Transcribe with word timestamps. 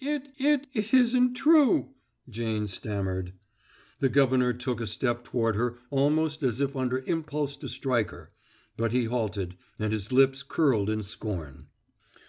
"It 0.00 0.28
it 0.38 0.68
isn't 0.94 1.34
true!" 1.34 1.88
Jane 2.30 2.68
stammered. 2.68 3.32
The 3.98 4.08
governor 4.08 4.52
took 4.52 4.80
a 4.80 4.86
step 4.86 5.24
toward 5.24 5.56
her 5.56 5.76
almost 5.90 6.44
as 6.44 6.60
if 6.60 6.76
under 6.76 7.00
impulse 7.00 7.56
to 7.56 7.68
strike 7.68 8.10
her, 8.10 8.30
but 8.76 8.92
he 8.92 9.06
halted, 9.06 9.56
and 9.80 9.92
his 9.92 10.12
lips 10.12 10.44
curled 10.44 10.88
in 10.88 11.02
scorn. 11.02 11.66